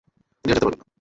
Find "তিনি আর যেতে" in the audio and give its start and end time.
0.45-0.65